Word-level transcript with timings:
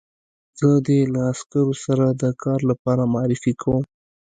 زه 0.59 0.69
دې 0.87 0.99
له 1.13 1.19
عسکرو 1.31 1.73
سره 1.85 2.05
د 2.21 2.23
کار 2.43 2.59
لپاره 2.69 3.03
معرفي 3.13 3.53
کوم 3.61 3.83